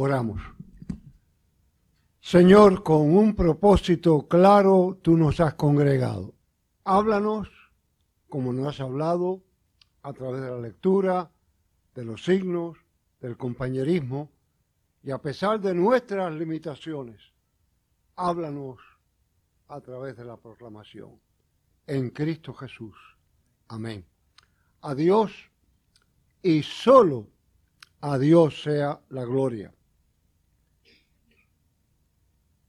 Oramos. 0.00 0.40
Señor, 2.20 2.84
con 2.84 3.16
un 3.16 3.34
propósito 3.34 4.28
claro 4.28 4.96
tú 5.02 5.16
nos 5.16 5.40
has 5.40 5.54
congregado. 5.54 6.36
Háblanos 6.84 7.48
como 8.28 8.52
nos 8.52 8.68
has 8.68 8.80
hablado 8.80 9.42
a 10.04 10.12
través 10.12 10.42
de 10.42 10.50
la 10.50 10.60
lectura, 10.60 11.32
de 11.96 12.04
los 12.04 12.24
signos, 12.24 12.78
del 13.20 13.36
compañerismo, 13.36 14.30
y 15.02 15.10
a 15.10 15.18
pesar 15.18 15.60
de 15.60 15.74
nuestras 15.74 16.32
limitaciones, 16.32 17.20
háblanos 18.14 18.78
a 19.66 19.80
través 19.80 20.16
de 20.16 20.26
la 20.26 20.36
proclamación. 20.36 21.20
En 21.88 22.10
Cristo 22.10 22.54
Jesús. 22.54 22.94
Amén. 23.66 24.06
A 24.80 24.94
Dios 24.94 25.32
y 26.40 26.62
solo 26.62 27.26
a 28.00 28.16
Dios 28.16 28.62
sea 28.62 29.00
la 29.08 29.24
gloria. 29.24 29.74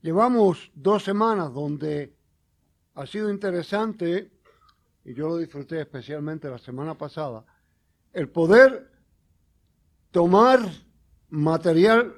Llevamos 0.02 0.72
dos 0.76 1.04
semanas 1.04 1.54
donde 1.54 2.16
ha 2.94 3.06
sido 3.06 3.30
interesante, 3.30 4.32
y 5.04 5.14
yo 5.14 5.28
lo 5.28 5.38
disfruté 5.38 5.82
especialmente 5.82 6.50
la 6.50 6.58
semana 6.58 6.98
pasada, 6.98 7.46
el 8.14 8.30
poder 8.30 8.92
tomar 10.12 10.60
material 11.30 12.16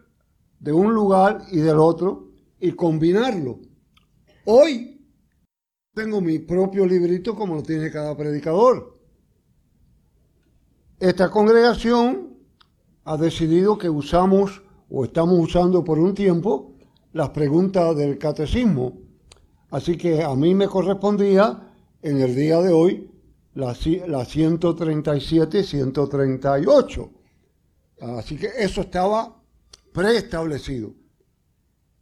de 0.59 0.71
un 0.71 0.93
lugar 0.93 1.41
y 1.51 1.57
del 1.57 1.79
otro 1.79 2.29
y 2.59 2.71
combinarlo. 2.73 3.59
Hoy 4.45 5.03
tengo 5.93 6.21
mi 6.21 6.37
propio 6.37 6.85
librito 6.85 7.35
como 7.35 7.55
lo 7.55 7.63
tiene 7.63 7.91
cada 7.91 8.15
predicador. 8.15 8.99
Esta 10.99 11.31
congregación 11.31 12.37
ha 13.05 13.17
decidido 13.17 13.79
que 13.79 13.89
usamos 13.89 14.61
o 14.87 15.03
estamos 15.03 15.39
usando 15.39 15.83
por 15.83 15.97
un 15.97 16.13
tiempo 16.13 16.70
las 17.13 17.29
preguntas 17.29 17.95
del 17.95 18.17
catecismo. 18.17 18.97
Así 19.69 19.97
que 19.97 20.23
a 20.23 20.35
mí 20.35 20.53
me 20.53 20.67
correspondía 20.67 21.73
en 22.01 22.21
el 22.21 22.35
día 22.35 22.61
de 22.61 22.73
hoy 22.73 23.11
la, 23.53 23.75
la 24.07 24.25
137 24.25 25.59
y 25.59 25.63
138. 25.63 27.11
Así 28.01 28.37
que 28.37 28.49
eso 28.57 28.81
estaba 28.81 29.41
preestablecido. 29.93 30.93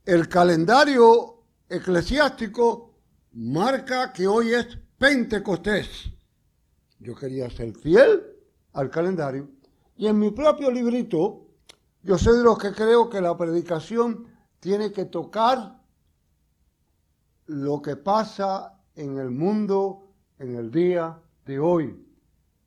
El 0.05 0.27
calendario 0.27 1.43
eclesiástico 1.67 2.95
marca 3.33 4.11
que 4.13 4.27
hoy 4.27 4.53
es 4.53 4.67
Pentecostés. 4.97 6.11
Yo 6.99 7.15
quería 7.15 7.49
ser 7.49 7.73
fiel 7.73 8.23
al 8.73 8.89
calendario 8.89 9.49
y 9.95 10.07
en 10.07 10.19
mi 10.19 10.31
propio 10.31 10.71
librito 10.71 11.45
yo 12.01 12.17
soy 12.17 12.37
de 12.37 12.43
los 12.43 12.57
que 12.57 12.71
creo 12.71 13.09
que 13.09 13.21
la 13.21 13.37
predicación 13.37 14.27
tiene 14.59 14.91
que 14.91 15.05
tocar 15.05 15.81
lo 17.45 17.81
que 17.81 17.95
pasa 17.95 18.79
en 18.95 19.17
el 19.17 19.31
mundo 19.31 20.13
en 20.37 20.55
el 20.55 20.71
día 20.71 21.19
de 21.45 21.59
hoy. 21.59 22.05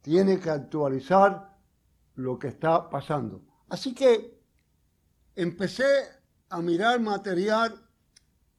Tiene 0.01 0.41
que 0.41 0.51
actualizar 0.51 1.57
lo 2.17 2.39
que 2.39 2.49
está 2.49 2.89
pasando. 2.91 3.43
Así 3.69 3.95
que 3.95 4.39
empecé 5.37 5.85
a 6.49 6.61
mirar 6.61 7.01
material, 7.01 7.81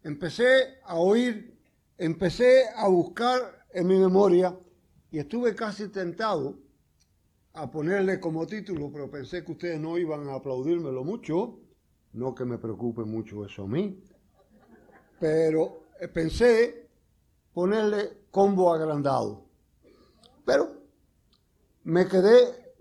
empecé 0.03 0.79
a 0.85 0.95
oír, 0.95 1.59
empecé 1.97 2.63
a 2.75 2.87
buscar 2.87 3.65
en 3.71 3.87
mi 3.87 3.97
memoria 3.97 4.57
y 5.11 5.19
estuve 5.19 5.53
casi 5.55 5.89
tentado 5.89 6.57
a 7.53 7.69
ponerle 7.69 8.19
como 8.19 8.47
título, 8.47 8.91
pero 8.91 9.11
pensé 9.11 9.43
que 9.43 9.51
ustedes 9.51 9.79
no 9.79 9.97
iban 9.97 10.27
a 10.29 10.35
aplaudírmelo 10.35 11.03
mucho, 11.03 11.59
no 12.13 12.33
que 12.33 12.45
me 12.45 12.57
preocupe 12.57 13.03
mucho 13.03 13.45
eso 13.45 13.63
a 13.63 13.67
mí, 13.67 14.01
pero 15.19 15.87
eh, 15.99 16.07
pensé 16.07 16.89
ponerle 17.53 18.25
combo 18.31 18.73
agrandado. 18.73 19.45
Pero 20.45 20.83
me 21.83 22.07
quedé, 22.07 22.73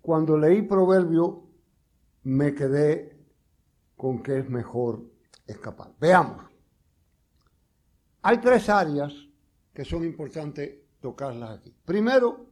cuando 0.00 0.36
leí 0.36 0.62
Proverbio, 0.62 1.44
me 2.24 2.54
quedé 2.54 3.16
con 3.96 4.22
que 4.22 4.38
es 4.38 4.48
mejor 4.48 5.02
escapar. 5.46 5.92
Veamos. 5.98 6.46
Hay 8.22 8.38
tres 8.38 8.68
áreas 8.68 9.12
que 9.72 9.84
son 9.84 10.04
importantes 10.04 10.78
tocarlas 11.00 11.58
aquí. 11.58 11.74
Primero, 11.84 12.46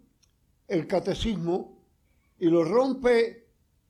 el 0.68 0.86
catecismo 0.86 1.84
y 2.38 2.46
lo 2.46 2.64
rompe 2.64 3.48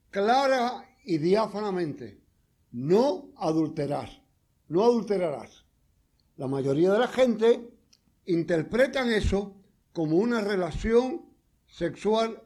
clara 0.09 0.83
y 1.03 1.17
diáfanamente 1.17 2.26
no 2.71 3.29
adulterarás, 3.37 4.21
no 4.67 4.83
adulterarás. 4.83 5.65
La 6.35 6.47
mayoría 6.47 6.91
de 6.91 6.99
la 6.99 7.07
gente 7.07 7.69
interpretan 8.25 9.11
eso 9.11 9.55
como 9.93 10.17
una 10.17 10.41
relación 10.41 11.25
sexual 11.65 12.41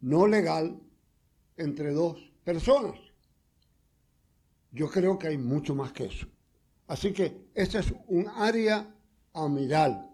no 0.00 0.26
legal 0.26 0.80
entre 1.56 1.92
dos 1.92 2.32
personas. 2.44 2.98
Yo 4.72 4.88
creo 4.88 5.18
que 5.18 5.28
hay 5.28 5.38
mucho 5.38 5.74
más 5.74 5.92
que 5.92 6.06
eso. 6.06 6.26
Así 6.86 7.12
que 7.12 7.48
esa 7.54 7.80
es 7.80 7.92
un 8.06 8.28
área 8.28 8.94
a 9.32 9.48
mirar. 9.48 10.08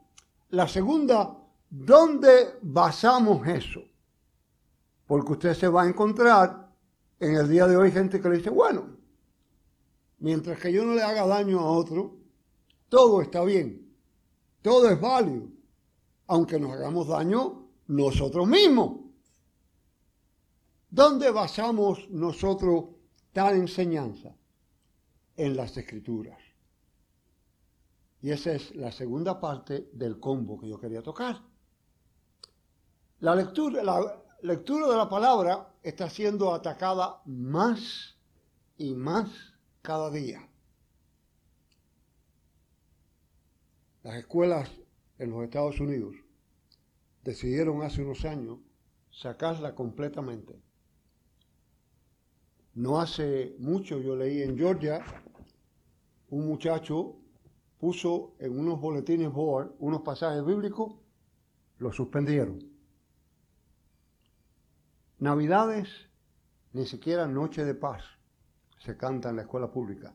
La 0.50 0.66
segunda, 0.66 1.36
¿dónde 1.68 2.58
basamos 2.62 3.46
eso? 3.46 3.82
Porque 5.06 5.32
usted 5.32 5.54
se 5.54 5.68
va 5.68 5.82
a 5.82 5.88
encontrar 5.88 6.72
en 7.20 7.34
el 7.34 7.48
día 7.48 7.66
de 7.66 7.76
hoy 7.76 7.90
gente 7.90 8.20
que 8.20 8.28
le 8.28 8.38
dice, 8.38 8.50
bueno, 8.50 8.95
mientras 10.18 10.58
que 10.58 10.72
yo 10.72 10.84
no 10.84 10.94
le 10.94 11.02
haga 11.02 11.26
daño 11.26 11.60
a 11.60 11.70
otro, 11.70 12.16
todo 12.88 13.20
está 13.20 13.42
bien, 13.44 13.94
todo 14.62 14.88
es 14.88 15.00
válido, 15.00 15.48
aunque 16.26 16.58
nos 16.58 16.72
hagamos 16.72 17.08
daño 17.08 17.68
nosotros 17.86 18.46
mismos. 18.46 19.00
¿Dónde 20.90 21.30
basamos 21.30 22.08
nosotros 22.10 22.86
tal 23.32 23.56
enseñanza? 23.56 24.34
En 25.36 25.56
las 25.56 25.76
escrituras. 25.76 26.38
Y 28.22 28.30
esa 28.30 28.52
es 28.52 28.74
la 28.74 28.90
segunda 28.90 29.38
parte 29.38 29.90
del 29.92 30.18
combo 30.18 30.58
que 30.58 30.68
yo 30.68 30.80
quería 30.80 31.02
tocar. 31.02 31.42
La 33.20 33.34
lectura, 33.34 33.82
la 33.82 34.22
lectura 34.42 34.88
de 34.88 34.96
la 34.96 35.08
palabra 35.08 35.74
está 35.82 36.08
siendo 36.08 36.54
atacada 36.54 37.20
más 37.26 38.16
y 38.78 38.94
más 38.94 39.55
cada 39.86 40.10
día. 40.10 40.44
Las 44.02 44.16
escuelas 44.16 44.68
en 45.16 45.30
los 45.30 45.44
Estados 45.44 45.78
Unidos 45.78 46.16
decidieron 47.22 47.82
hace 47.82 48.02
unos 48.02 48.24
años 48.24 48.58
sacarla 49.12 49.76
completamente. 49.76 50.60
No 52.74 53.00
hace 53.00 53.54
mucho 53.60 54.00
yo 54.00 54.16
leí 54.16 54.42
en 54.42 54.58
Georgia, 54.58 55.04
un 56.30 56.48
muchacho 56.48 57.20
puso 57.78 58.34
en 58.40 58.58
unos 58.58 58.80
boletines 58.80 59.32
board 59.32 59.76
unos 59.78 60.02
pasajes 60.02 60.44
bíblicos, 60.44 60.96
los 61.78 61.94
suspendieron. 61.94 62.58
Navidades, 65.20 65.88
ni 66.72 66.86
siquiera 66.86 67.28
noche 67.28 67.64
de 67.64 67.76
paz 67.76 68.15
se 68.78 68.96
canta 68.96 69.30
en 69.30 69.36
la 69.36 69.42
escuela 69.42 69.70
pública. 69.70 70.14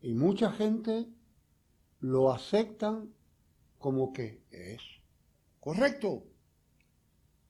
Y 0.00 0.14
mucha 0.14 0.52
gente 0.52 1.06
lo 2.00 2.32
aceptan 2.32 3.12
como 3.78 4.12
que 4.12 4.44
es 4.50 4.80
correcto. 5.58 6.24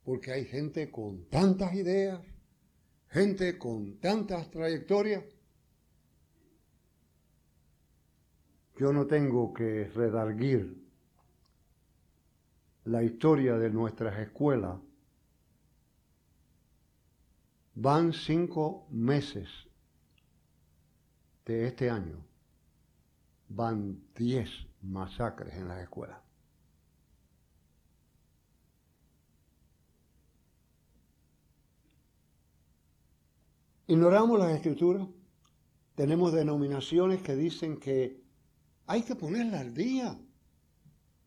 Porque 0.05 0.33
hay 0.33 0.45
gente 0.47 0.91
con 0.91 1.27
tantas 1.29 1.75
ideas, 1.75 2.21
gente 3.09 3.59
con 3.59 3.99
tantas 3.99 4.51
trayectorias. 4.51 5.25
Yo 8.77 8.93
no 8.93 9.07
tengo 9.07 9.53
que 9.53 9.85
redarguir 9.95 10.83
la 12.85 13.03
historia 13.03 13.59
de 13.59 13.71
nuestras 13.71 14.19
escuelas. 14.19 14.81
Van 17.75 18.13
cinco 18.13 18.87
meses 18.91 19.70
de 21.45 21.67
este 21.67 21.91
año 21.91 22.25
van 23.49 24.01
10 24.15 24.49
masacres 24.83 25.55
en 25.55 25.69
las 25.69 25.81
escuelas. 25.83 26.19
Ignoramos 33.87 34.39
las 34.39 34.53
escrituras. 34.53 35.09
Tenemos 35.97 36.33
denominaciones 36.33 37.23
que 37.23 37.35
dicen 37.35 37.81
que 37.81 38.23
hay 38.87 39.03
que 39.03 39.17
ponerla 39.17 39.61
al 39.61 39.75
día, 39.75 40.17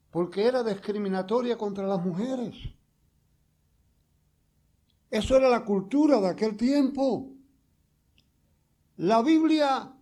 porque 0.09 0.47
era 0.47 0.63
discriminatoria 0.63 1.57
contra 1.57 1.85
las 1.85 2.03
mujeres. 2.03 2.55
Eso 5.09 5.35
era 5.35 5.49
la 5.49 5.65
cultura 5.65 6.19
de 6.21 6.29
aquel 6.29 6.55
tiempo. 6.55 7.33
La 8.95 9.21
Biblia 9.21 9.93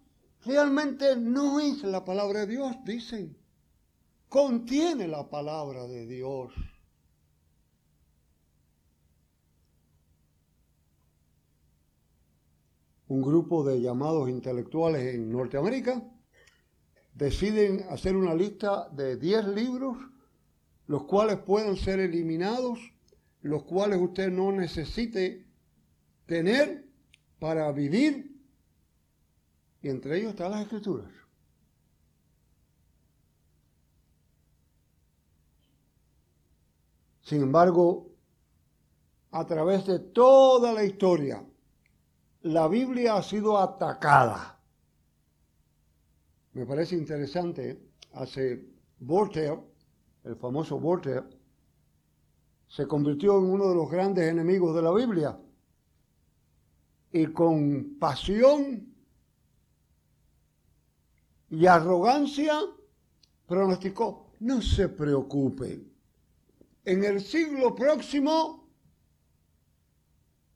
realmente 0.46 1.16
no 1.16 1.60
es 1.60 1.84
la 1.84 2.04
palabra 2.04 2.42
de 2.42 2.48
Dios, 2.48 2.76
dicen. 2.86 3.38
Contiene 4.30 5.08
la 5.08 5.30
palabra 5.30 5.88
de 5.88 6.08
Dios. 6.08 6.54
Un 13.08 13.22
grupo 13.22 13.66
de 13.66 13.82
llamados 13.82 14.30
intelectuales 14.30 15.14
en 15.14 15.30
Norteamérica 15.30 16.02
deciden 17.14 17.86
hacer 17.90 18.16
una 18.16 18.34
lista 18.34 18.88
de 18.90 19.18
10 19.18 19.48
libros, 19.50 19.98
los 20.88 21.04
cuales 21.04 21.40
pueden 21.40 21.76
ser 21.76 22.00
eliminados, 22.00 22.80
los 23.42 23.64
cuales 23.64 24.00
usted 24.00 24.32
no 24.32 24.54
necesite 24.54 25.46
tener 26.26 26.88
para 27.38 27.70
vivir, 27.74 28.31
y 29.82 29.90
entre 29.90 30.18
ellos 30.18 30.32
están 30.32 30.52
las 30.52 30.62
escrituras. 30.62 31.10
Sin 37.22 37.42
embargo, 37.42 38.10
a 39.32 39.46
través 39.46 39.86
de 39.88 40.00
toda 40.00 40.74
la 40.74 40.84
historia, 40.84 41.46
la 42.42 42.68
Biblia 42.68 43.16
ha 43.16 43.24
sido 43.24 43.58
atacada 43.58 44.62
me 46.54 46.66
parece 46.66 46.96
interesante, 46.96 47.80
hace 48.14 48.66
Voltaire, 49.00 49.60
el 50.24 50.36
famoso 50.36 50.80
Voltaire, 50.80 51.24
se 52.68 52.86
convirtió 52.88 53.38
en 53.38 53.46
uno 53.46 53.70
de 53.70 53.76
los 53.76 53.90
grandes 53.90 54.30
enemigos 54.30 54.76
de 54.76 54.82
la 54.82 54.94
Biblia 54.94 55.40
y 57.12 57.28
con 57.28 57.98
pasión 58.00 58.91
y 61.52 61.68
arrogancia 61.68 62.60
pronosticó, 63.46 64.32
no 64.40 64.62
se 64.62 64.88
preocupen, 64.88 65.92
en 66.86 67.04
el 67.04 67.22
siglo 67.22 67.76
próximo 67.76 68.68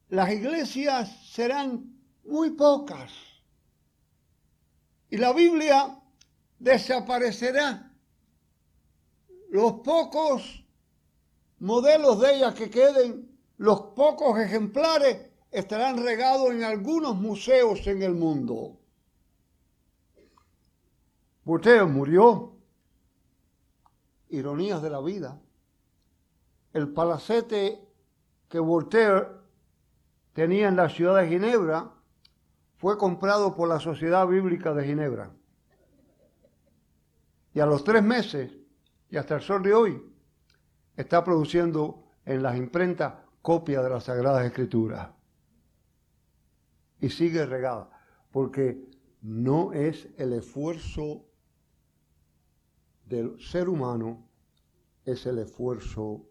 las 0.09 0.31
iglesias 0.31 1.29
serán 1.29 1.99
muy 2.23 2.51
pocas 2.51 3.11
y 5.09 5.17
la 5.17 5.33
Biblia 5.33 5.99
desaparecerá. 6.59 7.91
Los 9.49 9.73
pocos 9.81 10.65
modelos 11.59 12.19
de 12.21 12.35
ella 12.35 12.53
que 12.53 12.69
queden, 12.69 13.37
los 13.57 13.81
pocos 13.95 14.39
ejemplares, 14.39 15.29
estarán 15.51 16.03
regados 16.03 16.51
en 16.51 16.63
algunos 16.63 17.15
museos 17.15 17.85
en 17.87 18.01
el 18.01 18.13
mundo. 18.13 18.79
Voltaire 21.45 21.85
murió. 21.85 22.57
Ironías 24.29 24.81
de 24.81 24.89
la 24.89 24.99
vida. 24.99 25.39
El 26.73 26.89
palacete 26.89 27.87
que 28.49 28.59
Voltaire 28.59 29.27
tenía 30.33 30.67
en 30.67 30.75
la 30.75 30.89
ciudad 30.89 31.21
de 31.21 31.29
Ginebra 31.29 31.91
fue 32.77 32.97
comprado 32.97 33.55
por 33.55 33.69
la 33.69 33.79
Sociedad 33.79 34.27
Bíblica 34.27 34.73
de 34.73 34.85
Ginebra. 34.85 35.31
Y 37.53 37.59
a 37.59 37.65
los 37.65 37.83
tres 37.83 38.03
meses, 38.03 38.51
y 39.09 39.15
hasta 39.15 39.35
el 39.35 39.41
sol 39.41 39.63
de 39.63 39.73
hoy, 39.73 40.03
está 40.97 41.23
produciendo 41.23 42.03
en 42.25 42.43
las 42.43 42.57
imprentas 42.57 43.13
copias 43.41 43.83
de 43.83 43.89
las 43.91 44.03
Sagradas 44.03 44.45
Escrituras. 44.45 45.11
Y 46.99 47.09
sigue 47.09 47.45
regada, 47.45 47.89
porque 48.31 48.83
no 49.21 49.71
es 49.71 50.09
el 50.17 50.33
esfuerzo 50.33 51.25
del 53.05 53.39
ser 53.39 53.69
humano, 53.69 54.27
es 55.03 55.25
el 55.25 55.39
esfuerzo, 55.39 56.25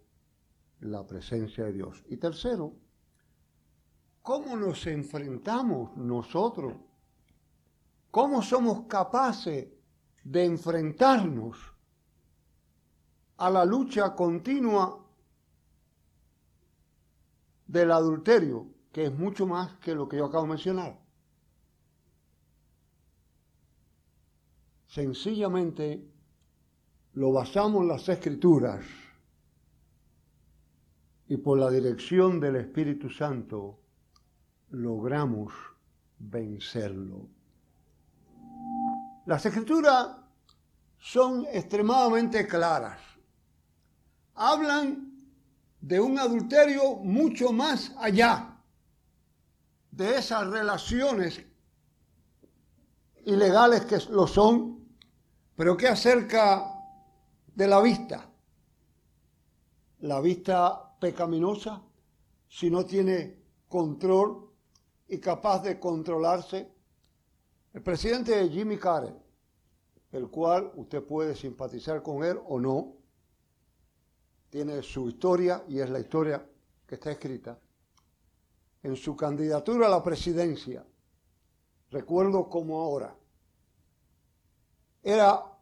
la 0.80 1.06
presencia 1.06 1.64
de 1.64 1.72
Dios. 1.72 2.04
Y 2.08 2.16
tercero, 2.16 2.74
¿Cómo 4.24 4.56
nos 4.56 4.86
enfrentamos 4.86 5.94
nosotros? 5.98 6.72
¿Cómo 8.10 8.40
somos 8.40 8.86
capaces 8.86 9.68
de 10.24 10.44
enfrentarnos 10.46 11.58
a 13.36 13.50
la 13.50 13.66
lucha 13.66 14.14
continua 14.14 14.98
del 17.66 17.92
adulterio, 17.92 18.66
que 18.90 19.04
es 19.04 19.12
mucho 19.12 19.46
más 19.46 19.76
que 19.76 19.94
lo 19.94 20.08
que 20.08 20.16
yo 20.16 20.24
acabo 20.24 20.44
de 20.44 20.48
mencionar? 20.48 20.98
Sencillamente 24.86 26.13
lo 27.14 27.32
basamos 27.32 27.82
en 27.82 27.88
las 27.88 28.08
escrituras 28.08 28.84
y 31.28 31.36
por 31.36 31.58
la 31.58 31.70
dirección 31.70 32.40
del 32.40 32.56
Espíritu 32.56 33.08
Santo 33.08 33.78
logramos 34.70 35.52
vencerlo. 36.18 37.28
Las 39.26 39.46
escrituras 39.46 40.08
son 40.98 41.46
extremadamente 41.52 42.46
claras. 42.46 43.00
Hablan 44.34 45.12
de 45.80 46.00
un 46.00 46.18
adulterio 46.18 46.96
mucho 46.96 47.52
más 47.52 47.94
allá 47.98 48.58
de 49.92 50.16
esas 50.16 50.48
relaciones 50.48 51.44
ilegales 53.24 53.84
que 53.84 53.98
lo 54.10 54.26
son, 54.26 54.88
pero 55.54 55.76
que 55.76 55.86
acerca 55.86 56.73
de 57.54 57.68
la 57.68 57.80
vista. 57.80 58.30
La 60.00 60.20
vista 60.20 60.96
pecaminosa, 60.98 61.82
si 62.48 62.70
no 62.70 62.84
tiene 62.84 63.38
control 63.68 64.50
y 65.08 65.18
capaz 65.18 65.62
de 65.62 65.78
controlarse. 65.78 66.72
El 67.72 67.82
presidente 67.82 68.48
Jimmy 68.48 68.76
Carter, 68.76 69.14
el 70.12 70.28
cual 70.28 70.70
usted 70.76 71.02
puede 71.02 71.34
simpatizar 71.34 72.02
con 72.02 72.22
él 72.22 72.38
o 72.46 72.60
no, 72.60 72.96
tiene 74.50 74.82
su 74.82 75.08
historia 75.08 75.64
y 75.68 75.80
es 75.80 75.90
la 75.90 75.98
historia 75.98 76.46
que 76.86 76.94
está 76.94 77.10
escrita. 77.10 77.58
En 78.82 78.94
su 78.96 79.16
candidatura 79.16 79.86
a 79.86 79.90
la 79.90 80.02
presidencia, 80.02 80.84
recuerdo 81.90 82.48
como 82.48 82.80
ahora, 82.80 83.16
era 85.02 85.53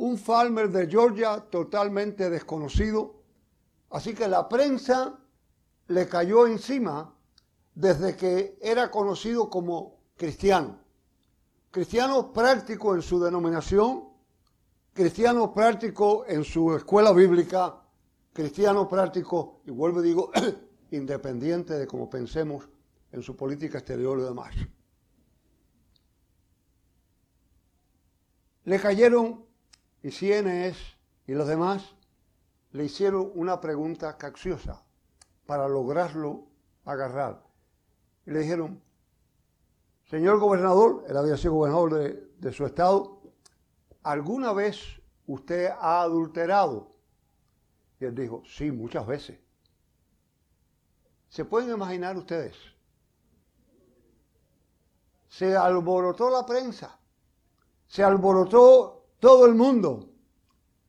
un 0.00 0.16
farmer 0.16 0.70
de 0.70 0.86
Georgia 0.88 1.40
totalmente 1.50 2.30
desconocido, 2.30 3.20
así 3.90 4.14
que 4.14 4.28
la 4.28 4.48
prensa 4.48 5.18
le 5.88 6.08
cayó 6.08 6.46
encima 6.46 7.14
desde 7.74 8.16
que 8.16 8.58
era 8.62 8.90
conocido 8.90 9.50
como 9.50 9.98
cristiano. 10.16 10.78
Cristiano 11.70 12.32
práctico 12.32 12.94
en 12.94 13.02
su 13.02 13.20
denominación, 13.20 14.08
cristiano 14.94 15.52
práctico 15.52 16.24
en 16.26 16.44
su 16.44 16.74
escuela 16.74 17.12
bíblica, 17.12 17.82
cristiano 18.32 18.88
práctico, 18.88 19.60
y 19.66 19.70
vuelvo 19.70 20.02
y 20.02 20.06
digo, 20.08 20.30
independiente 20.92 21.74
de 21.74 21.86
cómo 21.86 22.08
pensemos 22.08 22.66
en 23.12 23.22
su 23.22 23.36
política 23.36 23.76
exterior 23.76 24.18
y 24.18 24.22
demás. 24.22 24.54
Le 28.64 28.80
cayeron, 28.80 29.49
y 30.02 30.10
CNS 30.10 30.76
y 31.26 31.34
los 31.34 31.46
demás, 31.46 31.94
le 32.72 32.84
hicieron 32.84 33.30
una 33.34 33.60
pregunta 33.60 34.16
capciosa 34.16 34.82
para 35.46 35.68
lograrlo 35.68 36.46
agarrar 36.84 37.42
y 38.26 38.30
le 38.30 38.40
dijeron, 38.40 38.82
señor 40.08 40.38
gobernador, 40.38 41.04
él 41.08 41.16
había 41.16 41.36
sido 41.36 41.54
gobernador 41.54 41.94
de, 41.94 42.30
de 42.38 42.52
su 42.52 42.64
estado, 42.66 43.20
¿alguna 44.02 44.52
vez 44.52 44.78
usted 45.26 45.70
ha 45.80 46.02
adulterado? 46.02 46.94
Y 47.98 48.04
él 48.04 48.14
dijo, 48.14 48.42
sí, 48.46 48.70
muchas 48.70 49.06
veces. 49.06 49.38
¿Se 51.28 51.44
pueden 51.44 51.70
imaginar 51.70 52.16
ustedes? 52.16 52.56
Se 55.28 55.56
alborotó 55.56 56.28
la 56.30 56.44
prensa, 56.44 56.98
se 57.86 58.02
alborotó 58.02 58.99
todo 59.20 59.46
el 59.46 59.54
mundo. 59.54 60.08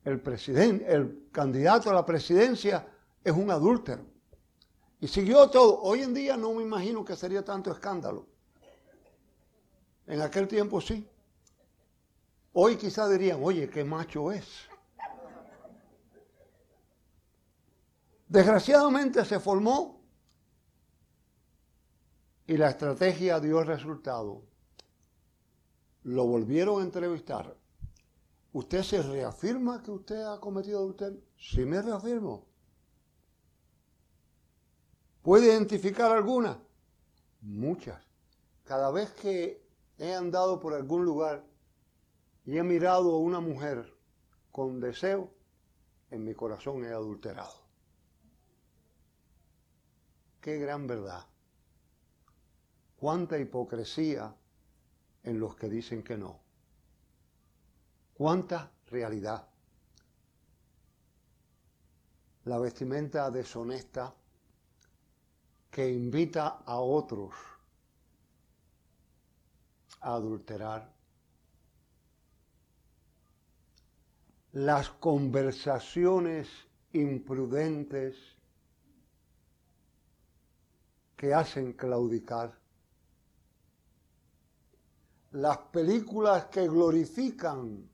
El 0.04 0.20
presidente, 0.20 0.92
el 0.92 1.30
candidato 1.32 1.92
a 1.92 1.94
la 1.94 2.06
presidencia 2.06 2.88
es 3.24 3.34
un 3.34 3.52
adúltero. 3.52 4.04
Y 5.00 5.08
siguió 5.08 5.50
todo. 5.50 5.80
Hoy 5.82 6.02
en 6.02 6.14
día 6.14 6.38
no 6.38 6.54
me 6.54 6.64
imagino 6.64 7.06
que 7.06 7.16
sería 7.16 7.44
tanto 7.44 7.72
escándalo. 7.72 8.26
En 10.08 10.22
aquel 10.22 10.48
tiempo 10.48 10.82
sí. 10.82 11.08
Hoy 12.54 12.76
quizá 12.78 13.08
dirían, 13.08 13.40
oye, 13.44 13.70
qué 13.70 13.84
macho 13.84 14.32
es. 14.32 14.48
Desgraciadamente 18.28 19.24
se 19.26 19.40
formó 19.40 20.02
y 22.48 22.58
la 22.58 22.70
estrategia 22.70 23.40
dio 23.40 23.64
resultado. 23.64 24.44
lo 26.04 26.26
volvieron 26.26 26.82
a 26.82 26.84
entrevistar. 26.84 27.61
¿Usted 28.54 28.84
se 28.84 29.02
reafirma 29.02 29.82
que 29.82 29.92
usted 29.92 30.22
ha 30.24 30.40
cometido 30.40 30.80
adulterio? 30.80 31.22
Sí 31.38 31.66
me 31.66 31.82
reafirmo. 31.82 32.48
¿Puede 35.22 35.48
identificar 35.48 36.12
alguna? 36.12 36.62
Muchas. 37.42 38.04
Cada 38.66 38.92
vez 38.92 39.12
que 39.12 39.66
he 39.98 40.14
andado 40.14 40.60
por 40.60 40.74
algún 40.74 41.06
lugar 41.06 41.46
y 42.46 42.58
he 42.58 42.64
mirado 42.64 43.14
a 43.14 43.20
una 43.20 43.40
mujer 43.40 43.96
con 44.52 44.80
deseo, 44.80 45.32
en 46.10 46.26
mi 46.26 46.34
corazón 46.34 46.84
he 46.84 46.90
adulterado. 46.90 47.62
Qué 50.42 50.58
gran 50.58 50.88
verdad. 50.88 51.26
Cuánta 52.98 53.40
hipocresía 53.40 54.36
en 55.24 55.40
los 55.40 55.56
que 55.56 55.70
dicen 55.70 56.04
que 56.04 56.18
no. 56.18 56.42
Cuánta 58.22 58.70
realidad. 58.86 59.48
La 62.44 62.60
vestimenta 62.60 63.32
deshonesta 63.32 64.14
que 65.72 65.90
invita 65.90 66.62
a 66.64 66.78
otros 66.82 67.34
a 70.02 70.14
adulterar. 70.14 70.94
Las 74.52 74.90
conversaciones 74.92 76.48
imprudentes 76.94 78.16
que 81.16 81.34
hacen 81.34 81.74
claudicar. 81.74 82.56
Las 85.32 85.58
películas 85.58 86.46
que 86.52 86.68
glorifican 86.68 87.90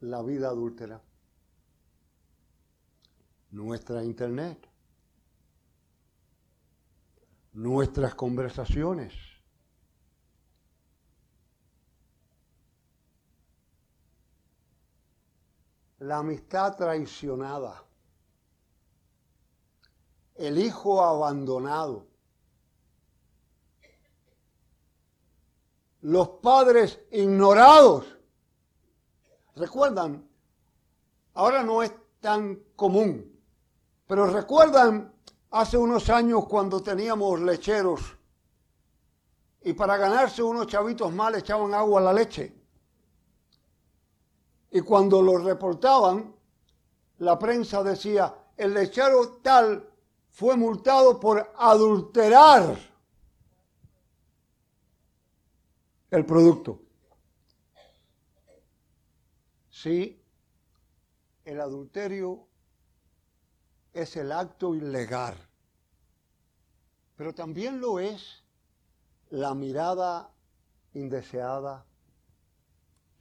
la 0.00 0.22
vida 0.22 0.48
adúltera. 0.48 1.00
Nuestra 3.50 4.04
internet. 4.04 4.68
Nuestras 7.52 8.14
conversaciones. 8.14 9.14
La 15.98 16.18
amistad 16.18 16.76
traicionada 16.76 17.88
el 20.38 20.58
hijo 20.58 21.04
abandonado, 21.04 22.06
los 26.00 26.28
padres 26.40 27.00
ignorados. 27.10 28.17
Recuerdan, 29.58 30.24
ahora 31.34 31.64
no 31.64 31.82
es 31.82 31.92
tan 32.20 32.62
común, 32.76 33.36
pero 34.06 34.26
recuerdan 34.26 35.12
hace 35.50 35.76
unos 35.76 36.08
años 36.10 36.46
cuando 36.46 36.80
teníamos 36.80 37.40
lecheros 37.40 38.00
y 39.62 39.72
para 39.72 39.96
ganarse 39.96 40.42
unos 40.44 40.68
chavitos 40.68 41.12
mal 41.12 41.34
echaban 41.34 41.74
agua 41.74 42.00
a 42.00 42.04
la 42.04 42.12
leche. 42.12 42.54
Y 44.70 44.80
cuando 44.80 45.20
lo 45.22 45.38
reportaban, 45.38 46.34
la 47.18 47.36
prensa 47.36 47.82
decía, 47.82 48.32
el 48.56 48.74
lechero 48.74 49.38
tal 49.42 49.90
fue 50.28 50.56
multado 50.56 51.18
por 51.18 51.52
adulterar 51.56 52.78
el 56.10 56.24
producto. 56.24 56.87
Sí, 59.82 60.20
el 61.44 61.60
adulterio 61.60 62.48
es 63.92 64.16
el 64.16 64.32
acto 64.32 64.74
ilegal, 64.74 65.36
pero 67.14 67.32
también 67.32 67.80
lo 67.80 68.00
es 68.00 68.42
la 69.30 69.54
mirada 69.54 70.34
indeseada, 70.94 71.86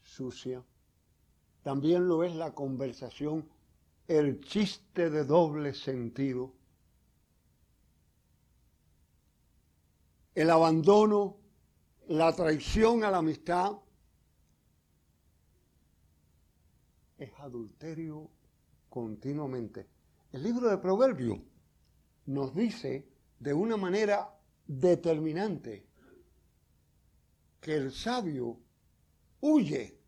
sucia, 0.02 0.64
también 1.62 2.08
lo 2.08 2.24
es 2.24 2.36
la 2.36 2.56
conversación, 2.56 3.48
el 4.08 4.42
chiste 4.42 5.12
de 5.12 5.26
doble 5.26 5.76
sentido, 5.76 6.54
el 10.34 10.50
abandono, 10.50 11.38
la 12.08 12.36
traición 12.36 13.04
a 13.04 13.12
la 13.12 13.18
amistad, 13.20 13.74
es 17.18 17.32
adulterio 17.40 18.30
continuamente. 18.90 19.88
El 20.32 20.44
libro 20.44 20.70
de 20.70 20.78
Proverbios 20.78 21.40
nos 22.26 22.54
dice 22.54 23.08
de 23.40 23.54
una 23.54 23.78
manera 23.78 24.30
determinante 24.66 25.88
que 27.62 27.76
el 27.76 27.92
sabio 27.92 28.60
huye 29.42 30.00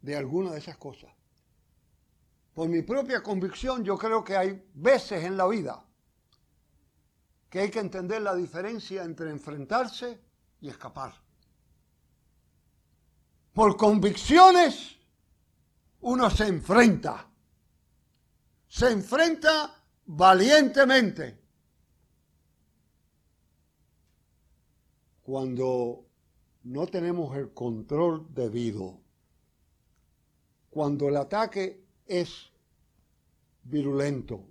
de 0.00 0.16
alguna 0.16 0.52
de 0.52 0.58
esas 0.58 0.76
cosas. 0.76 1.12
Por 2.54 2.68
mi 2.68 2.82
propia 2.82 3.22
convicción, 3.22 3.84
yo 3.84 3.98
creo 3.98 4.24
que 4.24 4.36
hay 4.36 4.64
veces 4.74 5.24
en 5.24 5.36
la 5.36 5.46
vida 5.46 5.84
que 7.50 7.60
hay 7.60 7.70
que 7.70 7.80
entender 7.80 8.22
la 8.22 8.34
diferencia 8.34 9.04
entre 9.04 9.30
enfrentarse 9.30 10.20
y 10.60 10.68
escapar. 10.68 11.14
Por 13.52 13.76
convicciones 13.76 14.95
uno 16.06 16.30
se 16.30 16.46
enfrenta. 16.46 17.28
Se 18.68 18.92
enfrenta 18.92 19.74
valientemente. 20.06 21.36
Cuando 25.22 26.06
no 26.62 26.86
tenemos 26.86 27.36
el 27.36 27.52
control 27.52 28.32
debido, 28.32 29.00
cuando 30.70 31.08
el 31.08 31.16
ataque 31.16 31.84
es 32.06 32.52
virulento, 33.64 34.46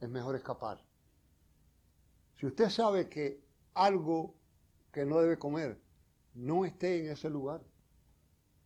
es 0.00 0.08
mejor 0.08 0.34
escapar. 0.34 0.84
Si 2.34 2.46
usted 2.46 2.68
sabe 2.68 3.08
que 3.08 3.44
algo 3.74 4.34
que 4.90 5.06
no 5.06 5.20
debe 5.20 5.38
comer 5.38 5.80
no 6.34 6.64
esté 6.64 6.98
en 6.98 7.12
ese 7.12 7.30
lugar, 7.30 7.62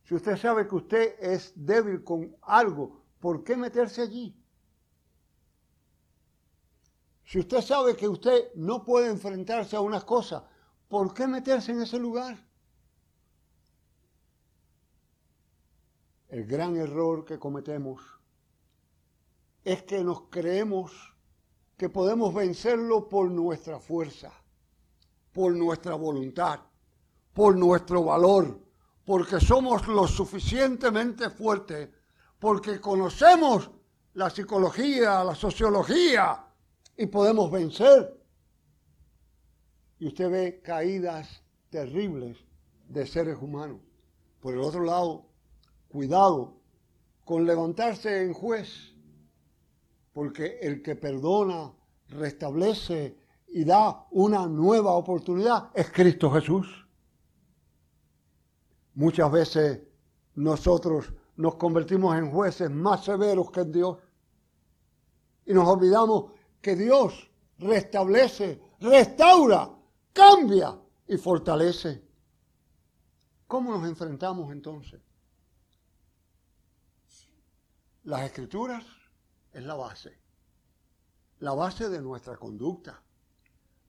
si 0.03 0.15
usted 0.15 0.37
sabe 0.37 0.67
que 0.67 0.75
usted 0.75 1.15
es 1.19 1.53
débil 1.55 2.03
con 2.03 2.35
algo, 2.41 3.03
¿por 3.19 3.43
qué 3.43 3.55
meterse 3.55 4.01
allí? 4.01 4.35
Si 7.23 7.39
usted 7.39 7.61
sabe 7.61 7.95
que 7.95 8.07
usted 8.07 8.53
no 8.55 8.83
puede 8.83 9.09
enfrentarse 9.09 9.75
a 9.75 9.81
unas 9.81 10.03
cosas, 10.03 10.43
¿por 10.89 11.13
qué 11.13 11.25
meterse 11.25 11.71
en 11.71 11.81
ese 11.81 11.97
lugar? 11.97 12.37
El 16.27 16.45
gran 16.45 16.75
error 16.75 17.23
que 17.23 17.39
cometemos 17.39 18.01
es 19.63 19.83
que 19.83 20.03
nos 20.03 20.23
creemos 20.29 20.91
que 21.77 21.89
podemos 21.89 22.33
vencerlo 22.33 23.07
por 23.07 23.31
nuestra 23.31 23.79
fuerza, 23.79 24.31
por 25.31 25.55
nuestra 25.55 25.95
voluntad, 25.95 26.59
por 27.33 27.55
nuestro 27.55 28.03
valor, 28.03 28.62
porque 29.05 29.39
somos 29.39 29.87
lo 29.87 30.07
suficientemente 30.07 31.29
fuertes, 31.29 31.89
porque 32.39 32.79
conocemos 32.79 33.69
la 34.13 34.29
psicología, 34.29 35.23
la 35.23 35.35
sociología 35.35 36.45
y 36.97 37.05
podemos 37.07 37.51
vencer. 37.51 38.19
Y 39.99 40.07
usted 40.07 40.29
ve 40.29 40.61
caídas 40.61 41.43
terribles 41.69 42.37
de 42.87 43.05
seres 43.07 43.37
humanos. 43.41 43.81
Por 44.39 44.53
el 44.53 44.59
otro 44.59 44.83
lado, 44.83 45.25
cuidado 45.87 46.59
con 47.23 47.45
levantarse 47.45 48.23
en 48.23 48.33
juez 48.33 48.93
porque 50.13 50.59
el 50.61 50.81
que 50.81 50.95
perdona, 50.95 51.73
restablece 52.09 53.17
y 53.47 53.65
da 53.65 54.05
una 54.11 54.47
nueva 54.47 54.91
oportunidad 54.91 55.69
es 55.73 55.91
Cristo 55.91 56.29
Jesús. 56.31 56.82
Muchas 58.95 59.31
veces 59.31 59.81
nosotros 60.35 61.11
nos 61.35 61.55
convertimos 61.55 62.15
en 62.15 62.31
jueces 62.31 62.69
más 62.69 63.03
severos 63.03 63.51
que 63.51 63.61
en 63.61 63.71
Dios 63.71 63.97
y 65.45 65.53
nos 65.53 65.67
olvidamos 65.67 66.31
que 66.61 66.75
Dios 66.75 67.29
restablece, 67.57 68.61
restaura, 68.79 69.69
cambia 70.13 70.79
y 71.07 71.17
fortalece. 71.17 72.03
¿Cómo 73.47 73.71
nos 73.71 73.87
enfrentamos 73.87 74.51
entonces? 74.51 75.01
Las 78.03 78.23
escrituras 78.23 78.83
es 79.51 79.63
la 79.63 79.75
base. 79.75 80.19
La 81.39 81.53
base 81.53 81.89
de 81.89 82.01
nuestra 82.01 82.37
conducta. 82.37 83.01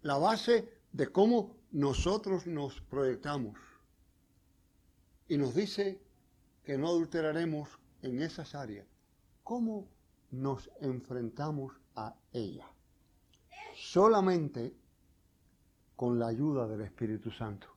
La 0.03 0.19
base 0.19 0.81
de 0.93 1.09
cómo 1.09 1.57
nosotros 1.73 2.47
nos 2.47 2.81
proyectamos 2.83 3.57
y 5.29 5.37
nos 5.37 5.55
dice 5.55 6.01
que 6.65 6.77
no 6.79 6.89
adulteraremos 6.89 7.69
en 8.03 8.21
esas 8.23 8.55
áreas, 8.55 8.87
¿cómo 9.43 9.89
nos 10.31 10.71
enfrentamos 10.81 11.73
a 11.97 12.15
ella? 12.33 12.67
Solamente 13.75 14.75
con 15.97 16.19
la 16.19 16.29
ayuda 16.29 16.67
del 16.67 16.83
Espíritu 16.83 17.31
Santo. 17.31 17.69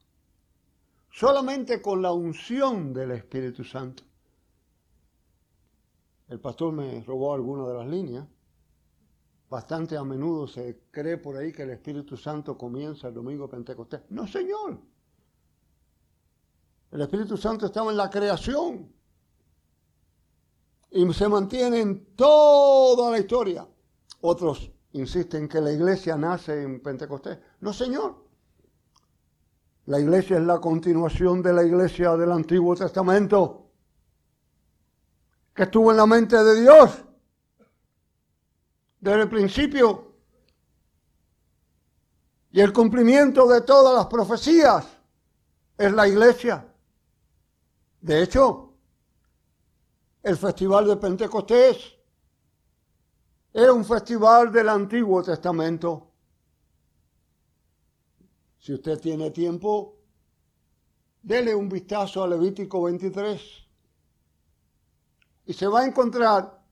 Solamente 1.10 1.82
con 1.82 2.02
la 2.02 2.12
unción 2.12 2.94
del 2.94 3.12
Espíritu 3.12 3.64
Santo. 3.64 4.04
El 6.28 6.40
pastor 6.40 6.74
me 6.74 7.02
robó 7.04 7.34
alguna 7.34 7.66
de 7.68 7.74
las 7.74 7.88
líneas. 7.88 8.28
Bastante 9.50 9.96
a 9.96 10.04
menudo 10.04 10.46
se 10.46 10.82
cree 10.92 11.18
por 11.18 11.38
ahí 11.38 11.54
que 11.54 11.64
el 11.64 11.70
Espíritu 11.70 12.18
Santo 12.18 12.58
comienza 12.58 13.08
el 13.08 13.14
domingo 13.14 13.46
de 13.46 13.52
Pentecostés. 13.52 14.02
No, 14.10 14.28
Señor. 14.28 14.78
El 16.92 17.02
Espíritu 17.02 17.38
Santo 17.38 17.66
estaba 17.66 17.92
en 17.92 17.98
la 17.98 18.10
creación 18.10 18.92
y 20.92 21.14
se 21.14 21.28
mantiene 21.28 21.82
en 21.82 22.16
toda 22.16 23.12
la 23.12 23.20
historia. 23.20 23.68
Otros 24.22 24.72
insisten 24.94 25.48
que 25.48 25.62
la 25.62 25.72
iglesia 25.72 26.16
nace 26.16 26.64
en 26.64 26.82
Pentecostés. 26.82 27.38
No, 27.60 27.74
Señor. 27.74 28.26
La 29.86 30.00
iglesia 30.00 30.38
es 30.38 30.44
la 30.44 30.60
continuación 30.60 31.42
de 31.42 31.54
la 31.54 31.64
iglesia 31.64 32.16
del 32.18 32.32
Antiguo 32.32 32.76
Testamento 32.76 33.68
que 35.54 35.64
estuvo 35.64 35.92
en 35.92 35.98
la 35.98 36.06
mente 36.06 36.42
de 36.44 36.62
Dios 36.62 37.04
desde 39.00 39.22
el 39.22 39.30
principio. 39.30 40.14
Y 42.52 42.62
el 42.62 42.72
cumplimiento 42.74 43.48
de 43.48 43.62
todas 43.62 43.96
las 43.96 44.06
profecías 44.08 44.86
es 45.78 45.92
la 45.94 46.08
iglesia. 46.08 46.67
De 48.08 48.24
hecho, 48.24 48.74
el 50.24 50.38
festival 50.38 50.88
de 50.88 50.96
Pentecostés 50.96 51.94
era 53.52 53.74
un 53.74 53.84
festival 53.84 54.50
del 54.50 54.70
Antiguo 54.70 55.22
Testamento. 55.22 56.14
Si 58.60 58.74
usted 58.74 58.98
tiene 59.02 59.32
tiempo, 59.32 59.98
dele 61.22 61.54
un 61.54 61.68
vistazo 61.68 62.24
a 62.24 62.30
Levítico 62.30 62.84
23 62.84 63.42
y 65.48 65.54
se 65.54 65.68
va 65.68 65.82
a 65.82 65.86
encontrar 65.86 66.64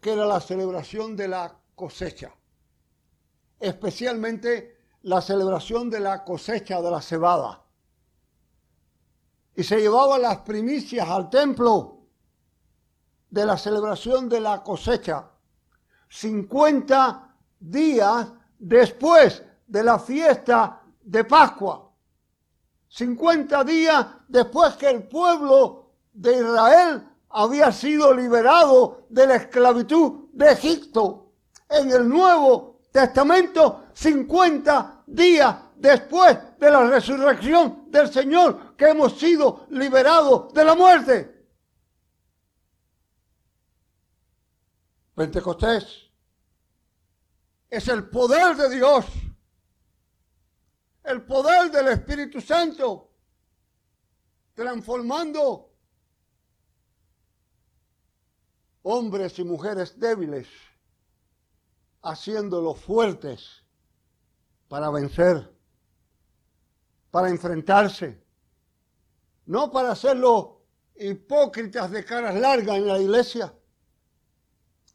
que 0.00 0.12
era 0.12 0.24
la 0.24 0.40
celebración 0.40 1.16
de 1.16 1.26
la 1.26 1.60
cosecha, 1.74 2.32
especialmente 3.58 4.78
la 5.02 5.20
celebración 5.20 5.90
de 5.90 5.98
la 5.98 6.22
cosecha 6.22 6.80
de 6.80 6.90
la 6.92 7.02
cebada. 7.02 7.63
Y 9.56 9.62
se 9.62 9.80
llevaban 9.80 10.22
las 10.22 10.38
primicias 10.38 11.08
al 11.08 11.30
templo 11.30 12.00
de 13.30 13.46
la 13.46 13.56
celebración 13.56 14.28
de 14.28 14.40
la 14.40 14.62
cosecha, 14.62 15.28
50 16.08 17.36
días 17.58 18.28
después 18.58 19.42
de 19.66 19.82
la 19.82 19.98
fiesta 19.98 20.82
de 21.02 21.24
Pascua. 21.24 21.90
50 22.88 23.64
días 23.64 24.06
después 24.28 24.74
que 24.74 24.88
el 24.88 25.02
pueblo 25.08 25.90
de 26.12 26.36
Israel 26.36 27.08
había 27.30 27.72
sido 27.72 28.14
liberado 28.14 29.06
de 29.08 29.26
la 29.26 29.34
esclavitud 29.36 30.28
de 30.32 30.52
Egipto. 30.52 31.32
En 31.68 31.90
el 31.90 32.08
Nuevo 32.08 32.78
Testamento, 32.92 33.86
50 33.92 35.02
días 35.06 35.56
después 35.74 36.38
de 36.60 36.70
la 36.70 36.86
resurrección 36.86 37.86
del 37.88 38.12
Señor, 38.12 38.63
que 38.76 38.86
hemos 38.86 39.18
sido 39.18 39.66
liberados 39.70 40.52
de 40.52 40.64
la 40.64 40.74
muerte. 40.74 41.46
Pentecostés 45.14 46.10
es 47.70 47.88
el 47.88 48.08
poder 48.08 48.56
de 48.56 48.74
Dios, 48.74 49.06
el 51.04 51.22
poder 51.22 51.70
del 51.70 51.88
Espíritu 51.88 52.40
Santo, 52.40 53.10
transformando 54.54 55.72
hombres 58.82 59.38
y 59.38 59.44
mujeres 59.44 59.98
débiles, 59.98 60.48
haciéndolos 62.02 62.80
fuertes 62.80 63.64
para 64.68 64.90
vencer, 64.90 65.52
para 67.10 67.28
enfrentarse, 67.28 68.23
no 69.46 69.70
para 69.70 69.92
hacerlo 69.92 70.62
hipócritas 70.96 71.90
de 71.90 72.04
caras 72.04 72.34
largas 72.34 72.76
en 72.76 72.86
la 72.86 72.98
iglesia, 72.98 73.54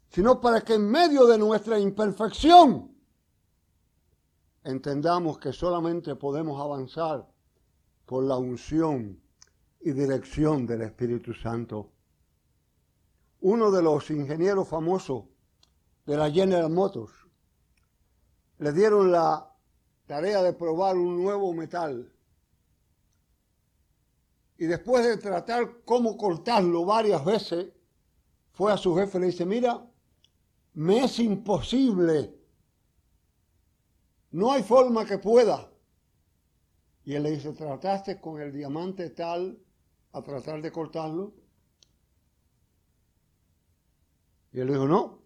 sino 0.08 0.40
para 0.40 0.60
que 0.62 0.74
en 0.74 0.90
medio 0.90 1.26
de 1.26 1.38
nuestra 1.38 1.78
imperfección 1.78 2.94
entendamos 4.64 5.38
que 5.38 5.52
solamente 5.52 6.16
podemos 6.16 6.60
avanzar 6.60 7.28
por 8.06 8.24
la 8.24 8.36
unción 8.36 9.20
y 9.80 9.92
dirección 9.92 10.66
del 10.66 10.82
Espíritu 10.82 11.32
Santo 11.32 11.92
uno 13.40 13.70
de 13.70 13.82
los 13.82 14.10
ingenieros 14.10 14.68
famosos 14.68 15.24
de 16.04 16.16
la 16.16 16.30
General 16.30 16.70
Motors, 16.70 17.12
le 18.58 18.72
dieron 18.72 19.10
la 19.10 19.50
tarea 20.06 20.42
de 20.42 20.52
probar 20.52 20.96
un 20.96 21.22
nuevo 21.22 21.52
metal. 21.54 22.12
Y 24.60 24.66
después 24.66 25.06
de 25.06 25.16
tratar 25.16 25.84
cómo 25.86 26.18
cortarlo 26.18 26.84
varias 26.84 27.24
veces, 27.24 27.72
fue 28.52 28.70
a 28.70 28.76
su 28.76 28.94
jefe 28.94 29.16
y 29.16 29.20
le 29.22 29.26
dice, 29.28 29.46
mira, 29.46 29.90
me 30.74 31.02
es 31.02 31.18
imposible. 31.18 32.38
No 34.32 34.52
hay 34.52 34.62
forma 34.62 35.06
que 35.06 35.16
pueda. 35.16 35.72
Y 37.06 37.14
él 37.14 37.22
le 37.22 37.30
dice, 37.30 37.54
¿trataste 37.54 38.20
con 38.20 38.38
el 38.38 38.52
diamante 38.52 39.08
tal 39.08 39.58
a 40.12 40.20
tratar 40.20 40.60
de 40.60 40.70
cortarlo? 40.70 41.32
Y 44.52 44.60
él 44.60 44.68
dijo, 44.68 44.86
no, 44.86 45.22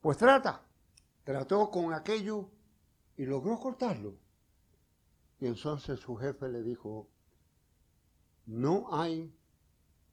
pues 0.00 0.18
trata. 0.18 0.60
Trató 1.22 1.70
con 1.70 1.94
aquello 1.94 2.50
y 3.16 3.26
logró 3.26 3.60
cortarlo. 3.60 4.16
Y 5.38 5.46
entonces 5.46 6.00
su 6.00 6.16
jefe 6.16 6.48
le 6.48 6.64
dijo, 6.64 7.06
no 8.46 8.88
hay 8.92 9.32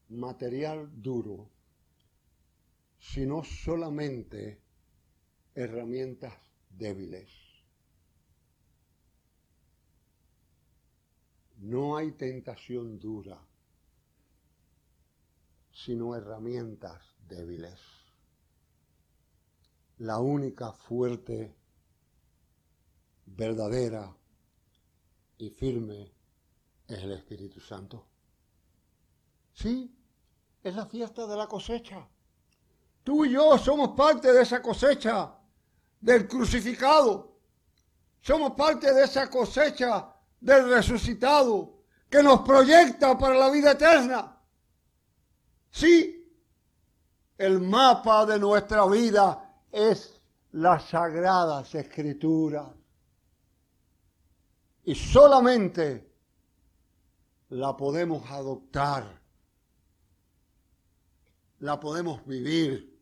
material 0.10 0.90
duro, 1.02 1.50
sino 3.00 3.44
solamente 3.44 4.62
herramientas 5.56 6.34
débiles. 6.70 7.30
No 11.58 11.98
hay 11.98 12.12
tentación 12.12 13.00
dura, 13.00 13.40
sino 15.72 16.16
herramientas 16.16 17.02
débiles 17.28 17.80
la 20.00 20.18
única 20.20 20.72
fuerte, 20.72 21.54
verdadera 23.26 24.16
y 25.38 25.50
firme 25.50 26.14
es 26.88 27.00
el 27.00 27.12
Espíritu 27.12 27.60
Santo. 27.60 28.06
Sí, 29.62 29.94
es 30.64 30.74
la 30.74 30.86
fiesta 30.86 31.28
de 31.28 31.36
la 31.36 31.46
cosecha. 31.46 32.08
Tú 33.04 33.26
y 33.26 33.34
yo 33.34 33.58
somos 33.58 33.90
parte 33.90 34.32
de 34.32 34.44
esa 34.44 34.62
cosecha 34.62 35.38
del 36.00 36.30
crucificado. 36.30 37.40
Somos 38.22 38.54
parte 38.54 38.94
de 38.94 39.04
esa 39.04 39.30
cosecha 39.30 40.16
del 40.40 40.70
resucitado 40.70 41.84
que 42.10 42.24
nos 42.24 42.40
proyecta 42.40 43.18
para 43.18 43.36
la 43.36 43.50
vida 43.50 43.72
eterna. 43.72 44.42
Sí, 45.72 46.26
el 47.38 47.60
mapa 47.60 48.26
de 48.26 48.40
nuestra 48.40 48.86
vida 48.86 49.62
es 49.74 50.22
las 50.54 50.86
sagradas 50.86 51.76
escrituras. 51.76 52.68
Y 54.86 54.96
solamente 54.96 56.10
la 57.50 57.76
podemos 57.76 58.24
adoptar, 58.32 59.20
la 61.60 61.80
podemos 61.80 62.26
vivir 62.26 62.98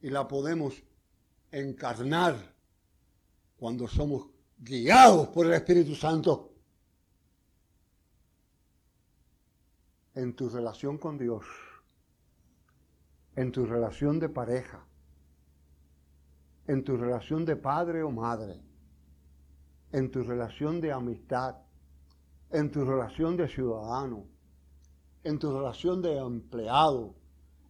y 0.00 0.10
la 0.10 0.26
podemos 0.28 0.74
encarnar 1.50 2.36
cuando 3.56 3.88
somos 3.88 4.28
guiados 4.58 5.28
por 5.28 5.46
el 5.46 5.54
Espíritu 5.54 5.94
Santo 5.94 6.52
en 10.14 10.34
tu 10.34 10.48
relación 10.48 10.98
con 10.98 11.18
Dios, 11.18 11.44
en 13.34 13.52
tu 13.52 13.66
relación 13.66 14.18
de 14.18 14.28
pareja, 14.28 14.86
en 16.66 16.84
tu 16.84 16.96
relación 16.96 17.44
de 17.44 17.56
padre 17.56 18.02
o 18.02 18.10
madre, 18.10 18.62
en 19.92 20.10
tu 20.10 20.22
relación 20.22 20.80
de 20.80 20.92
amistad, 20.92 21.56
en 22.50 22.70
tu 22.70 22.84
relación 22.84 23.36
de 23.36 23.48
ciudadano, 23.48 24.26
en 25.22 25.38
tu 25.38 25.52
relación 25.52 26.00
de 26.00 26.18
empleado, 26.18 27.15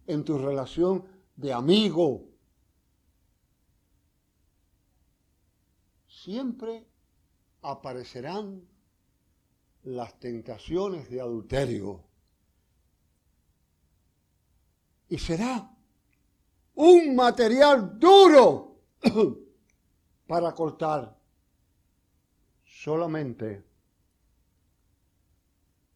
en 0.07 0.23
tu 0.23 0.37
relación 0.37 1.05
de 1.35 1.53
amigo. 1.53 2.25
Siempre 6.07 6.87
aparecerán 7.61 8.67
las 9.83 10.19
tentaciones 10.19 11.09
de 11.09 11.21
adulterio. 11.21 12.03
Y 15.09 15.17
será 15.17 15.71
un 16.75 17.15
material 17.15 17.97
duro 17.99 18.81
para 20.27 20.53
cortar. 20.53 21.17
Solamente 22.65 23.65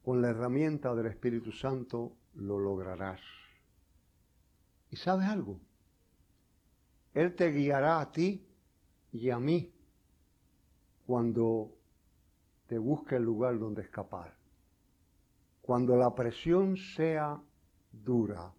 con 0.02 0.21
la 0.21 0.30
herramienta 0.30 0.95
del 0.95 1.08
Espíritu 1.08 1.52
Santo 1.52 2.17
lo 2.36 2.58
lograrás. 2.58 3.19
¿Y 4.91 4.97
sabes 4.97 5.27
algo? 5.27 5.60
Él 7.13 7.34
te 7.36 7.51
guiará 7.51 8.01
a 8.01 8.12
ti 8.12 8.45
y 9.13 9.30
a 9.30 9.39
mí 9.39 9.73
cuando 11.06 11.71
te 12.67 12.77
busque 12.77 13.15
el 13.15 13.23
lugar 13.23 13.58
donde 13.58 13.82
escapar. 13.82 14.36
Cuando 15.62 15.95
la 15.95 16.13
presión 16.13 16.77
sea 16.77 17.41
dura, 17.91 18.54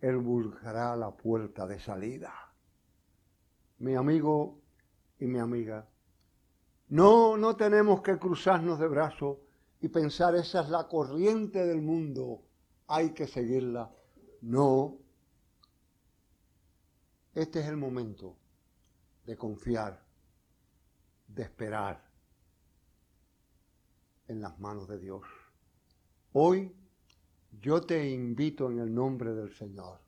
Él 0.00 0.18
buscará 0.18 0.94
la 0.96 1.10
puerta 1.10 1.66
de 1.66 1.80
salida. 1.80 2.32
Mi 3.78 3.94
amigo 3.94 4.58
y 5.18 5.26
mi 5.26 5.38
amiga, 5.38 5.86
no, 6.88 7.36
no 7.36 7.56
tenemos 7.56 8.02
que 8.02 8.18
cruzarnos 8.18 8.78
de 8.78 8.88
brazos 8.88 9.38
y 9.80 9.88
pensar 9.88 10.34
esa 10.34 10.62
es 10.62 10.68
la 10.68 10.88
corriente 10.88 11.64
del 11.64 11.80
mundo, 11.80 12.42
hay 12.86 13.10
que 13.12 13.26
seguirla. 13.26 13.90
No, 14.42 14.98
este 17.34 17.60
es 17.60 17.66
el 17.66 17.76
momento 17.76 18.36
de 19.24 19.36
confiar, 19.36 20.02
de 21.28 21.42
esperar 21.42 22.02
en 24.28 24.40
las 24.40 24.58
manos 24.58 24.88
de 24.88 24.98
Dios. 24.98 25.22
Hoy 26.32 26.72
yo 27.60 27.80
te 27.80 28.08
invito 28.10 28.70
en 28.70 28.78
el 28.78 28.94
nombre 28.94 29.34
del 29.34 29.54
Señor 29.54 29.98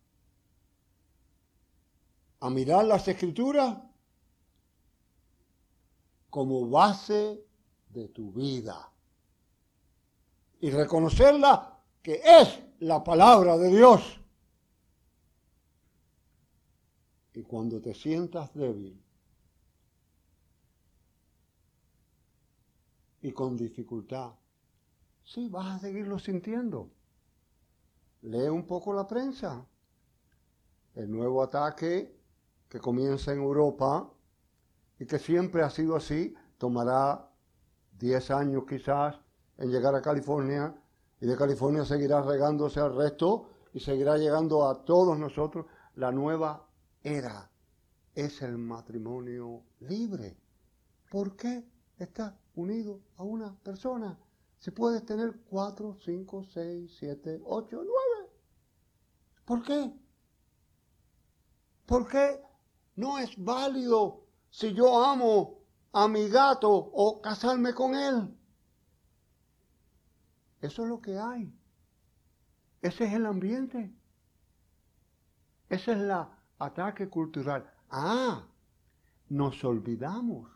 a 2.40 2.50
mirar 2.50 2.84
las 2.84 3.06
escrituras 3.06 3.78
como 6.30 6.68
base 6.68 7.44
de 7.90 8.08
tu 8.08 8.32
vida 8.32 8.90
y 10.60 10.70
reconocerla 10.70 11.78
que 12.02 12.20
es 12.24 12.60
la 12.80 13.04
palabra 13.04 13.58
de 13.58 13.68
Dios. 13.68 14.20
Y 17.34 17.41
cuando 17.52 17.82
te 17.82 17.92
sientas 17.92 18.50
débil, 18.54 18.98
y 23.20 23.30
con 23.32 23.58
dificultad. 23.58 24.32
Sí, 25.22 25.50
vas 25.50 25.66
a 25.66 25.78
seguirlo 25.78 26.18
sintiendo. 26.18 26.88
Lee 28.22 28.48
un 28.48 28.66
poco 28.66 28.94
la 28.94 29.06
prensa. 29.06 29.66
El 30.94 31.10
nuevo 31.10 31.42
ataque 31.42 32.18
que 32.70 32.80
comienza 32.80 33.34
en 33.34 33.40
Europa 33.40 34.10
y 34.98 35.04
que 35.04 35.18
siempre 35.18 35.60
ha 35.62 35.68
sido 35.68 35.94
así, 35.94 36.34
tomará 36.56 37.30
10 37.98 38.30
años 38.30 38.64
quizás 38.66 39.20
en 39.58 39.70
llegar 39.70 39.94
a 39.94 40.00
California 40.00 40.74
y 41.20 41.26
de 41.26 41.36
California 41.36 41.84
seguirá 41.84 42.22
regándose 42.22 42.80
al 42.80 42.96
resto 42.96 43.50
y 43.74 43.80
seguirá 43.80 44.16
llegando 44.16 44.66
a 44.66 44.86
todos 44.86 45.18
nosotros. 45.18 45.66
La 45.96 46.10
nueva 46.10 46.71
era 47.02 47.50
es 48.14 48.42
el 48.42 48.58
matrimonio 48.58 49.62
libre. 49.80 50.36
¿Por 51.10 51.36
qué 51.36 51.64
está 52.02 52.36
unido 52.54 53.00
a 53.16 53.22
una 53.22 53.54
persona. 53.62 54.18
Se 54.58 54.72
puede 54.72 55.00
tener 55.00 55.40
cuatro, 55.48 55.96
cinco, 56.04 56.44
seis, 56.44 56.94
siete, 56.98 57.40
ocho, 57.44 57.82
nueve. 57.82 58.30
¿Por 59.44 59.62
qué? 59.62 59.92
¿Por 61.86 62.08
qué 62.08 62.40
no 62.96 63.18
es 63.18 63.30
válido 63.42 64.24
si 64.50 64.72
yo 64.72 65.04
amo 65.04 65.58
a 65.92 66.06
mi 66.08 66.28
gato 66.28 66.70
o 66.70 67.20
casarme 67.20 67.74
con 67.74 67.94
él? 67.94 68.34
Eso 70.60 70.82
es 70.84 70.88
lo 70.88 71.00
que 71.00 71.18
hay. 71.18 71.52
Ese 72.80 73.04
es 73.04 73.14
el 73.14 73.26
ambiente. 73.26 73.92
Ese 75.68 75.92
es 75.92 75.98
el 75.98 76.08
ataque 76.64 77.08
cultural. 77.08 77.64
Ah, 77.90 78.44
nos 79.30 79.64
olvidamos 79.64 80.48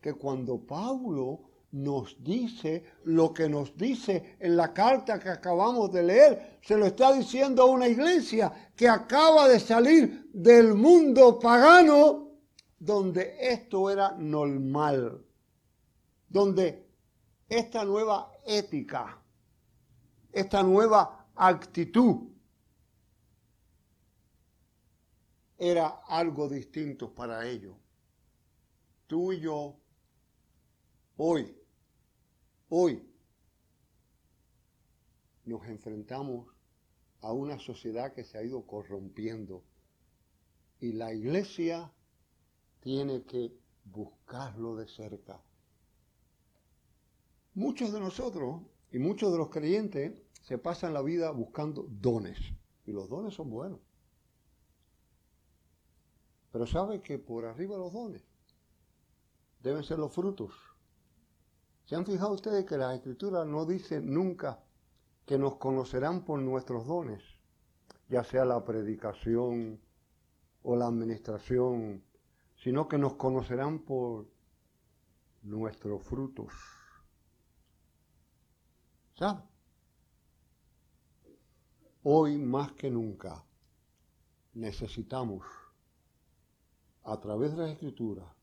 que 0.00 0.14
cuando 0.14 0.58
Pablo 0.58 1.40
nos 1.72 2.16
dice 2.22 2.84
lo 3.04 3.34
que 3.34 3.48
nos 3.48 3.76
dice 3.76 4.36
en 4.38 4.56
la 4.56 4.72
carta 4.72 5.18
que 5.18 5.28
acabamos 5.28 5.92
de 5.92 6.02
leer, 6.02 6.58
se 6.62 6.76
lo 6.76 6.86
está 6.86 7.12
diciendo 7.12 7.62
a 7.62 7.66
una 7.66 7.88
iglesia 7.88 8.70
que 8.74 8.88
acaba 8.88 9.48
de 9.48 9.60
salir 9.60 10.30
del 10.32 10.74
mundo 10.74 11.38
pagano 11.38 12.28
donde 12.78 13.36
esto 13.40 13.90
era 13.90 14.12
normal, 14.12 15.24
donde 16.28 16.86
esta 17.48 17.84
nueva 17.84 18.32
ética, 18.46 19.18
esta 20.32 20.62
nueva 20.62 21.26
actitud 21.34 22.28
era 25.58 25.88
algo 26.06 26.48
distinto 26.48 27.14
para 27.14 27.46
ellos. 27.46 27.76
Tú 29.06 29.32
y 29.32 29.40
yo 29.40 29.76
Hoy, 31.20 31.52
hoy, 32.68 33.02
nos 35.44 35.66
enfrentamos 35.66 36.46
a 37.22 37.32
una 37.32 37.58
sociedad 37.58 38.12
que 38.12 38.22
se 38.22 38.38
ha 38.38 38.44
ido 38.44 38.64
corrompiendo 38.64 39.64
y 40.78 40.92
la 40.92 41.12
iglesia 41.12 41.92
tiene 42.78 43.24
que 43.24 43.52
buscarlo 43.84 44.76
de 44.76 44.86
cerca. 44.86 45.42
Muchos 47.54 47.92
de 47.92 47.98
nosotros 47.98 48.62
y 48.92 49.00
muchos 49.00 49.32
de 49.32 49.38
los 49.38 49.50
creyentes 49.50 50.22
se 50.42 50.56
pasan 50.56 50.94
la 50.94 51.02
vida 51.02 51.32
buscando 51.32 51.84
dones 51.90 52.38
y 52.86 52.92
los 52.92 53.08
dones 53.08 53.34
son 53.34 53.50
buenos. 53.50 53.80
Pero 56.52 56.66
sabe 56.66 57.02
que 57.02 57.18
por 57.18 57.44
arriba 57.44 57.76
los 57.76 57.92
dones 57.92 58.22
deben 59.60 59.82
ser 59.82 59.98
los 59.98 60.12
frutos 60.12 60.52
¿Se 61.88 61.96
han 61.96 62.04
fijado 62.04 62.34
ustedes 62.34 62.66
que 62.66 62.76
la 62.76 62.94
escritura 62.94 63.46
no 63.46 63.64
dice 63.64 64.02
nunca 64.02 64.62
que 65.24 65.38
nos 65.38 65.56
conocerán 65.56 66.22
por 66.22 66.38
nuestros 66.38 66.86
dones, 66.86 67.22
ya 68.10 68.22
sea 68.22 68.44
la 68.44 68.62
predicación 68.62 69.80
o 70.62 70.76
la 70.76 70.86
administración, 70.86 72.04
sino 72.56 72.88
que 72.88 72.98
nos 72.98 73.14
conocerán 73.14 73.78
por 73.78 74.26
nuestros 75.40 76.02
frutos? 76.02 76.52
¿Sabe? 79.14 79.40
Hoy 82.02 82.36
más 82.36 82.72
que 82.72 82.90
nunca 82.90 83.42
necesitamos, 84.52 85.42
a 87.08 87.18
través 87.18 87.56
de 87.56 87.62
la 87.62 87.70
escritura 87.70 88.34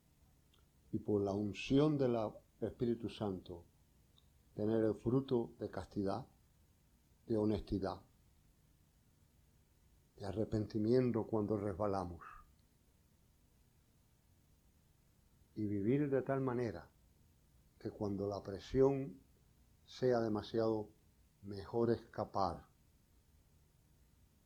y 0.91 0.97
por 0.97 1.21
la 1.21 1.33
unción 1.33 1.99
de 1.99 2.07
la 2.07 2.33
Espíritu 2.61 3.09
Santo, 3.09 3.63
tener 4.55 4.83
el 4.83 4.95
fruto 4.95 5.51
de 5.59 5.69
castidad, 5.69 6.25
de 7.27 7.37
honestidad, 7.37 8.01
de 10.17 10.25
arrepentimiento 10.25 11.27
cuando 11.27 11.57
resbalamos. 11.57 12.21
Y 15.55 15.67
vivir 15.67 16.09
de 16.09 16.23
tal 16.23 16.41
manera 16.41 16.89
que 17.77 17.91
cuando 17.91 18.27
la 18.27 18.41
presión 18.41 19.15
sea 19.85 20.19
demasiado, 20.21 20.89
mejor 21.43 21.91
escapar 21.91 22.65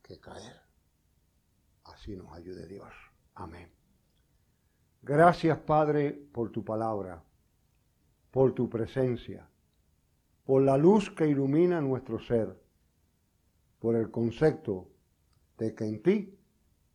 que 0.03 0.19
caer. 0.19 0.59
Así 1.85 2.17
nos 2.17 2.33
ayude 2.33 2.67
Dios. 2.67 2.93
Amén. 3.35 3.78
Gracias 5.01 5.57
Padre 5.59 6.11
por 6.11 6.51
tu 6.51 6.63
palabra 6.63 7.23
por 8.31 8.53
tu 8.53 8.69
presencia, 8.69 9.47
por 10.45 10.61
la 10.61 10.77
luz 10.77 11.09
que 11.11 11.27
ilumina 11.27 11.81
nuestro 11.81 12.19
ser, 12.19 12.59
por 13.79 13.95
el 13.95 14.11
concepto 14.11 14.87
de 15.57 15.73
que 15.73 15.85
en 15.85 16.01
ti 16.01 16.39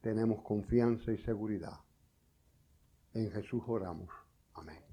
tenemos 0.00 0.42
confianza 0.42 1.12
y 1.12 1.18
seguridad. 1.18 1.80
En 3.14 3.30
Jesús 3.30 3.62
oramos. 3.66 4.08
Amén. 4.54 4.83